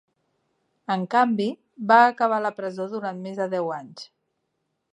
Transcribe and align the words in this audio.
En 0.93 1.03
canvi, 1.11 1.45
va 1.91 1.99
acabar 2.05 2.39
a 2.41 2.45
la 2.45 2.53
presó 2.63 2.87
durant 2.97 3.21
més 3.27 3.43
de 3.43 3.47
deu 3.53 3.73
anys. 3.77 4.09